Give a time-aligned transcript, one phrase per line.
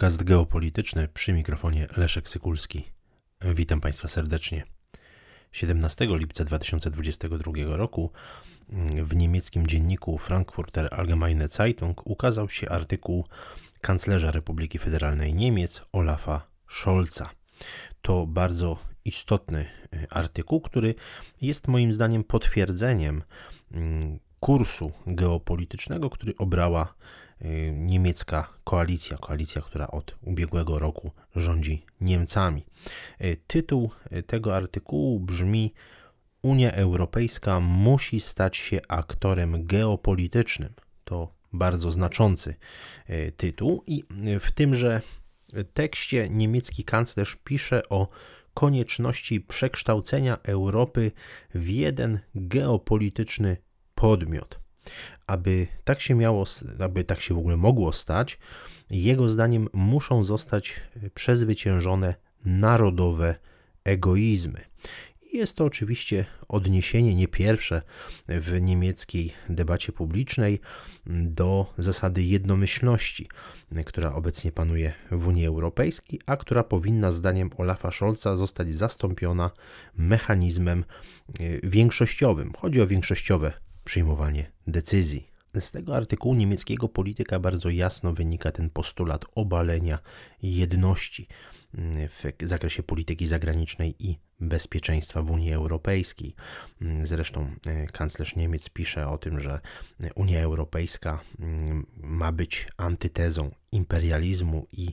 [0.00, 2.84] Podcast geopolityczny przy mikrofonie Leszek Sykulski.
[3.54, 4.62] Witam Państwa serdecznie.
[5.52, 8.10] 17 lipca 2022 roku
[9.04, 13.26] w niemieckim dzienniku Frankfurter Allgemeine Zeitung ukazał się artykuł
[13.80, 17.30] kanclerza Republiki Federalnej Niemiec Olafa Scholza.
[18.02, 20.94] To bardzo istotny e, artykuł, który
[21.40, 23.22] jest moim zdaniem potwierdzeniem
[23.72, 27.29] mm, kursu geopolitycznego, który obrała y,
[27.72, 32.66] niemiecka koalicja, koalicja, która od ubiegłego roku rządzi Niemcami.
[33.20, 35.74] Y, tytuł y, tego artykułu brzmi:
[36.42, 40.72] Unia Europejska musi stać się aktorem geopolitycznym.
[41.04, 42.54] To bardzo znaczący
[43.36, 44.04] tytuł, i
[44.40, 45.00] w tymże
[45.74, 48.08] tekście niemiecki kanclerz pisze o
[48.54, 51.12] konieczności przekształcenia Europy
[51.54, 53.56] w jeden geopolityczny
[53.94, 54.59] podmiot.
[55.26, 56.44] Aby tak się miało,
[56.80, 58.38] aby tak się w ogóle mogło stać,
[58.90, 60.80] jego zdaniem muszą zostać
[61.14, 62.14] przezwyciężone
[62.44, 63.34] narodowe
[63.84, 64.60] egoizmy.
[65.32, 67.82] Jest to oczywiście odniesienie nie pierwsze
[68.28, 70.60] w niemieckiej debacie publicznej
[71.06, 73.28] do zasady jednomyślności,
[73.86, 79.50] która obecnie panuje w Unii Europejskiej, a która powinna zdaniem Olafa Scholza zostać zastąpiona
[79.96, 80.84] mechanizmem
[81.40, 82.52] e, większościowym.
[82.58, 83.52] Chodzi o większościowe
[83.90, 85.30] przyjmowanie decyzji.
[85.60, 89.98] Z tego artykułu niemieckiego polityka bardzo jasno wynika ten postulat obalenia
[90.42, 91.28] jedności
[91.74, 96.34] mm, w zakresie polityki zagranicznej i bezpieczeństwa w Unii Europejskiej.
[96.82, 99.60] Mm, zresztą e, kanclerz Niemiec pisze o tym, że
[100.14, 104.88] Unia Europejska mm, ma być antytezą imperializmu i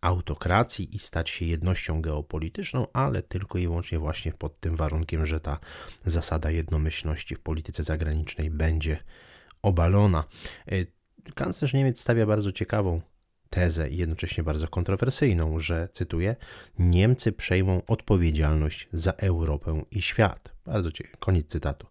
[0.00, 5.40] autokracji i stać się jednością geopolityczną, ale tylko i wyłącznie właśnie pod tym warunkiem, że
[5.40, 5.58] ta
[6.04, 8.98] zasada jednomyślności w polityce zagranicznej będzie
[9.62, 10.24] obalona.
[10.66, 10.84] E,
[11.34, 13.00] kanclerz Niemiec stawia bardzo ciekawą
[13.50, 16.36] tezę i jednocześnie bardzo kontrowersyjną, że, cytuję,
[16.78, 20.52] Niemcy przejmą odpowiedzialność za Europę i świat.
[20.64, 21.86] Bardzo ciekawe, koniec cytatu.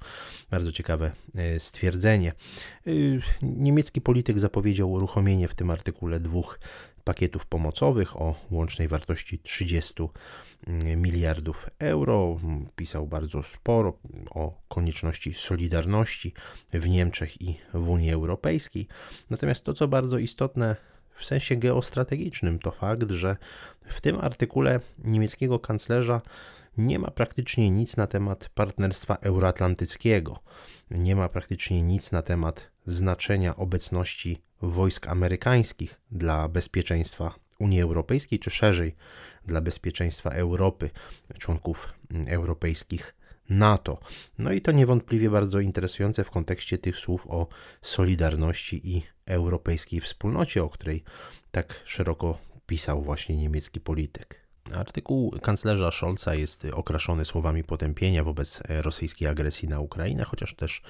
[0.49, 2.33] Bardzo ciekawe e, stwierdzenie.
[2.87, 2.91] E,
[3.41, 6.59] niemiecki polityk zapowiedział uruchomienie w tym artykule dwóch
[7.07, 9.93] pakietów pomocowych o łącznej wartości 30
[10.67, 12.39] mm, miliardów euro.
[12.75, 16.33] Pisał bardzo sporo o konieczności solidarności
[16.73, 18.87] w Niemczech i w Unii Europejskiej.
[19.29, 20.75] Natomiast to, co bardzo istotne
[21.15, 23.37] w sensie geostrategicznym, to fakt, że
[23.85, 26.21] w tym artykule niemieckiego kanclerza
[26.77, 30.39] nie ma praktycznie nic na temat partnerstwa euroatlantyckiego.
[30.91, 38.49] Nie ma praktycznie nic na temat znaczenia obecności wojsk amerykańskich dla bezpieczeństwa Unii Europejskiej, czy
[38.49, 38.95] szerzej
[39.45, 40.89] dla bezpieczeństwa Europy,
[41.39, 41.93] członków
[42.27, 43.15] europejskich
[43.49, 43.99] NATO.
[44.37, 47.47] No i to niewątpliwie bardzo interesujące w kontekście tych słów o
[47.81, 51.03] solidarności i europejskiej wspólnocie, o której
[51.51, 54.47] tak szeroko pisał właśnie niemiecki polityk.
[54.73, 60.81] Artykuł kanclerza Scholza jest okraszony słowami potępienia wobec rosyjskiej agresji na Ukrainę, chociaż też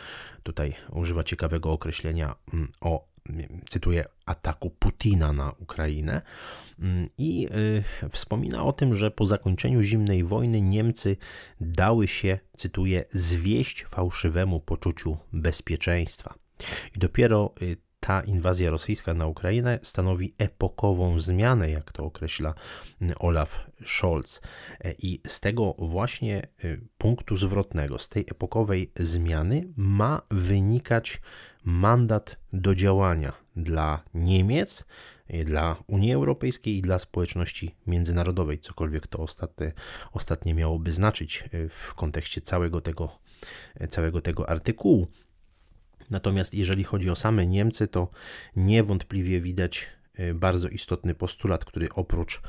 [0.44, 3.06] tutaj używa ciekawego określenia mm, o,
[3.70, 6.22] cytuję, ataku Putina na Ukrainę.
[6.80, 7.48] Mm, I
[8.04, 11.18] y, wspomina o tym, że po zakończeniu zimnej wojny Niemcy
[11.62, 16.34] dały się, cytuję, zwieść fałszywemu poczuciu bezpieczeństwa.
[16.96, 22.54] I dopiero y, ta inwazja rosyjska na Ukrainę stanowi epokową zmianę, jak to określa
[23.20, 24.42] Olaf Scholz.
[25.00, 31.22] I z tego właśnie y, punktu zwrotnego, z tej epokowej zmiany ma wynikać
[31.68, 34.86] mandat do działania dla Niemiec,
[35.34, 39.72] y, dla Unii Europejskiej i dla społeczności międzynarodowej, cokolwiek to ostatnie,
[40.12, 43.20] ostatnie miałoby znaczyć y, w kontekście całego tego,
[43.90, 45.08] całego tego artykułu.
[46.10, 48.10] Natomiast jeżeli chodzi o same Niemcy, to
[48.56, 49.88] niewątpliwie widać
[50.20, 52.42] y, bardzo istotny postulat, który oprócz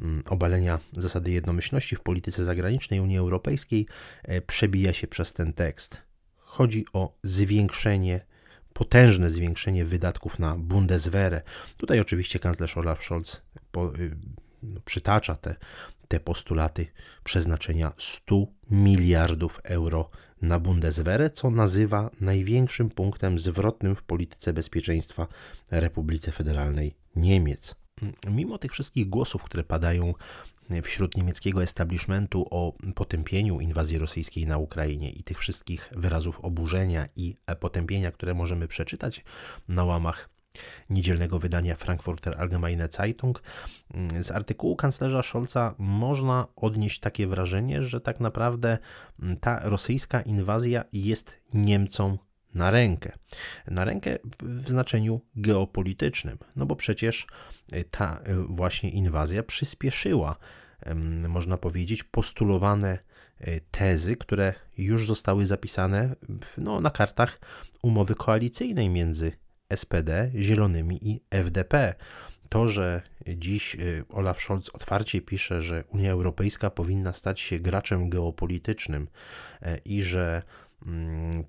[0.00, 3.86] mm, obalenia zasady jednomyślności w polityce zagranicznej Unii Europejskiej
[4.28, 6.02] y, przebija się przez ten tekst.
[6.36, 8.33] Chodzi o zwiększenie,
[8.74, 11.42] potężne zwiększenie wydatków na Bundeswehr.
[11.76, 13.42] Tutaj oczywiście kanclerz Olaf Scholz
[13.72, 14.16] po, y,
[14.62, 15.56] no, przytacza te,
[16.08, 16.86] te postulaty
[17.24, 20.10] przeznaczenia 100 miliardów euro
[20.42, 25.26] na Bundeswehr, co nazywa największym punktem zwrotnym w polityce bezpieczeństwa
[25.70, 27.83] Republice Federalnej Niemiec.
[28.30, 30.14] Mimo tych wszystkich głosów, które padają
[30.82, 37.36] wśród niemieckiego establishmentu o potępieniu inwazji rosyjskiej na Ukrainie i tych wszystkich wyrazów oburzenia i
[37.60, 39.24] potępienia, które możemy przeczytać
[39.68, 40.30] na łamach
[40.90, 43.42] niedzielnego wydania Frankfurter Allgemeine Zeitung.
[44.20, 48.78] Z artykułu kanclerza Scholza można odnieść takie wrażenie, że tak naprawdę
[49.40, 52.18] ta rosyjska inwazja jest Niemcom
[52.54, 53.12] na rękę.
[53.66, 57.26] Na rękę w znaczeniu geopolitycznym, no bo przecież
[57.90, 60.36] ta właśnie inwazja przyspieszyła,
[61.28, 62.98] można powiedzieć, postulowane
[63.70, 66.16] tezy, które już zostały zapisane
[66.58, 67.38] no, na kartach
[67.82, 69.32] umowy koalicyjnej między
[69.74, 71.94] SPD, Zielonymi i FDP.
[72.48, 73.76] To, że dziś
[74.08, 79.08] Olaf Scholz otwarcie pisze, że Unia Europejska powinna stać się graczem geopolitycznym
[79.62, 80.42] e, i że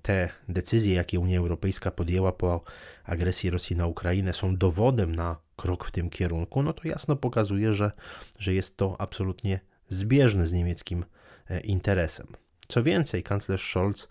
[0.02, 2.60] te decyzje, jakie Unia Europejska podjęła po
[3.04, 7.74] agresji Rosji na Ukrainę, są dowodem na krok w tym kierunku, no to jasno pokazuje,
[7.74, 7.90] że,
[8.38, 11.04] że jest to absolutnie zbieżne z niemieckim
[11.50, 12.26] e, interesem.
[12.68, 14.08] Co więcej, kanclerz Scholz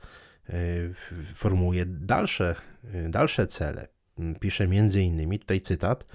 [0.50, 0.54] e,
[1.34, 2.56] formułuje dalsze,
[3.10, 3.88] dalsze cele.
[4.40, 6.06] Pisze między innymi, tutaj cytat,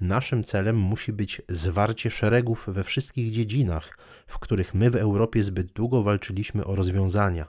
[0.00, 5.72] Naszym celem musi być zwarcie szeregów we wszystkich dziedzinach, w których my w Europie zbyt
[5.72, 7.46] długo walczyliśmy o rozwiązania,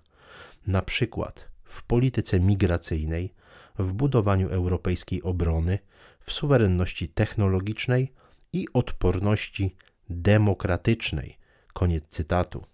[0.68, 3.34] na przykład w polityce migracyjnej,
[3.80, 5.80] w budowaniu europejskiej obrony,
[6.20, 8.14] w suwerenności technologicznej
[8.54, 9.76] i odporności
[10.10, 11.38] demokratycznej.
[11.74, 12.66] Koniec cytatu.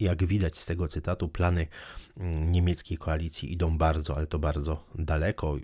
[0.00, 1.66] Jak widać z tego cytatu, plany
[2.16, 5.56] mm, niemieckiej koalicji idą bardzo, ale to bardzo daleko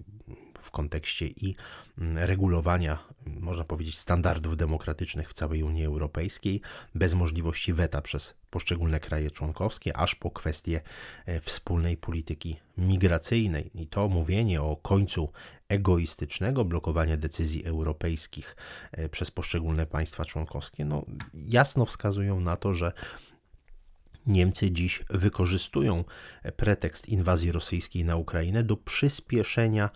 [0.64, 1.54] w kontekście i
[1.98, 6.60] mm, regulowania, można powiedzieć, standardów demokratycznych w całej Unii Europejskiej,
[6.94, 10.80] bez możliwości weta przez poszczególne kraje członkowskie, aż po kwestie
[11.26, 13.70] e, wspólnej polityki migracyjnej.
[13.74, 15.32] I to mówienie o końcu
[15.68, 18.56] egoistycznego blokowania decyzji europejskich
[18.92, 22.92] e, przez poszczególne państwa członkowskie, no, jasno wskazują na to, że
[24.26, 26.04] Niemcy dziś wykorzystują
[26.56, 29.90] pretekst inwazji rosyjskiej na Ukrainę do przyspieszenia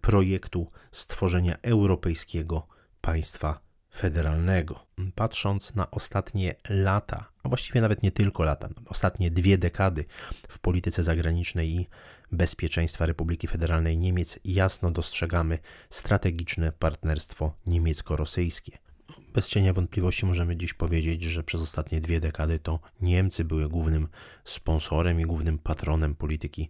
[0.00, 2.66] projektu stworzenia europejskiego
[3.00, 3.60] państwa
[3.94, 4.86] federalnego.
[5.14, 10.04] Patrząc na ostatnie lata, a właściwie nawet nie tylko lata, ostatnie dwie dekady
[10.48, 11.86] w polityce zagranicznej i
[12.32, 15.58] bezpieczeństwa Republiki Federalnej Niemiec, jasno dostrzegamy
[15.90, 18.85] strategiczne partnerstwo niemiecko-rosyjskie.
[19.34, 24.08] Bez cienia wątpliwości możemy dziś powiedzieć, że przez ostatnie dwie dekady to Niemcy były głównym
[24.44, 26.68] sponsorem i głównym patronem polityki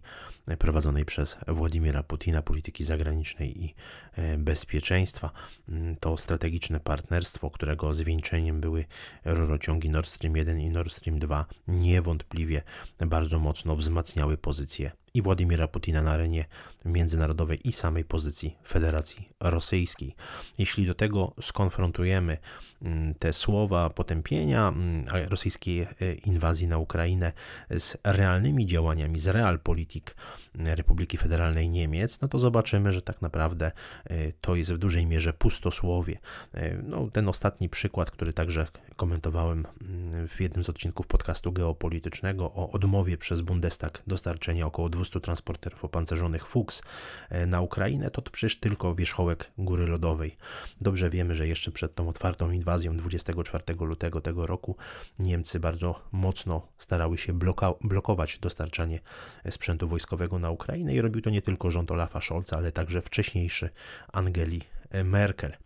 [0.59, 3.75] prowadzonej przez Władimira Putina, polityki zagranicznej i
[4.15, 5.31] e, bezpieczeństwa.
[5.69, 8.85] Mm, to strategiczne partnerstwo, którego zwieńczeniem były
[9.25, 12.61] rurociągi Nord Stream 1 i Nord Stream 2, niewątpliwie
[12.99, 16.45] bardzo mocno wzmacniały pozycję i Władimira Putina na arenie
[16.85, 20.15] międzynarodowej i samej pozycji Federacji Rosyjskiej.
[20.57, 22.37] Jeśli do tego skonfrontujemy
[22.81, 27.31] mm, te słowa potępienia mm, rosyjskiej e, inwazji na Ukrainę
[27.77, 30.15] z realnymi działaniami, z realpolitik
[30.55, 33.71] Republiki Federalnej Niemiec, no to zobaczymy, że tak naprawdę
[34.05, 36.19] e, to jest w dużej mierze pustosłowie.
[36.53, 42.45] E, no, ten ostatni przykład, który także komentowałem mm, w jednym z odcinków podcastu geopolitycznego
[42.45, 46.81] o odmowie przez Bundestag dostarczenia około 200 transporterów opancerzonych Fuchs
[47.29, 50.37] e, na Ukrainę, to, to przecież tylko wierzchołek góry lodowej.
[50.81, 54.75] Dobrze wiemy, że jeszcze przed tą otwartą inwazją 24 lutego tego roku
[55.19, 58.99] Niemcy bardzo mocno starały się bloka- blokować dostarczanie
[59.49, 63.69] sprzętu wojskowego na Ukrainę i robił to nie tylko rząd Olafa Scholza, ale także wcześniejszy
[64.13, 64.61] Angeli
[65.03, 65.57] Merkel.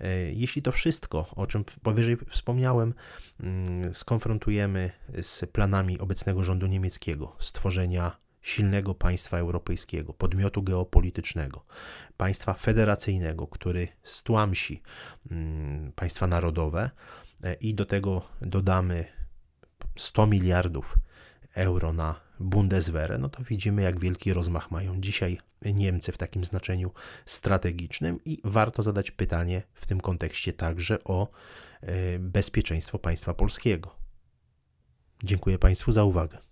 [0.00, 2.94] E, jeśli to wszystko, o czym powyżej wspomniałem,
[3.40, 4.90] mm, skonfrontujemy
[5.22, 11.64] z planami obecnego rządu niemieckiego stworzenia silnego państwa europejskiego, podmiotu geopolitycznego,
[12.16, 14.82] państwa federacyjnego, który stłamsi
[15.30, 16.90] mm, państwa narodowe
[17.44, 19.04] e, i do tego dodamy
[19.96, 20.98] 100 miliardów
[21.54, 26.90] euro na Bundeswehr, no to widzimy, jak wielki rozmach mają dzisiaj Niemcy w takim znaczeniu
[27.26, 31.28] strategicznym i warto zadać pytanie w tym kontekście także o
[31.80, 33.96] e, bezpieczeństwo państwa polskiego.
[35.24, 36.49] Dziękuję Państwu za uwagę.